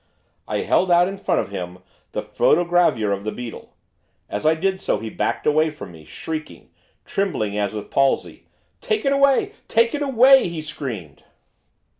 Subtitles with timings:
[0.47, 1.77] I held out in front of him
[2.13, 3.75] the photogravure of the beetle.
[4.29, 6.71] As I did so he backed away from me, shrieking,
[7.05, 8.47] trembling as with palsy.
[8.79, 9.51] 'Take it away!
[9.67, 11.23] take it away!' he screamed.